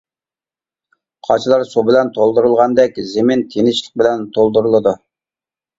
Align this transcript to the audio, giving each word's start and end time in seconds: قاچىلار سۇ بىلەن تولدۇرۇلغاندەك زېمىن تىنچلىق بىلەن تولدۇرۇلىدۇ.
قاچىلار 1.27 1.65
سۇ 1.73 1.83
بىلەن 1.91 2.11
تولدۇرۇلغاندەك 2.17 2.99
زېمىن 3.13 3.47
تىنچلىق 3.55 3.95
بىلەن 4.03 4.29
تولدۇرۇلىدۇ. 4.39 5.01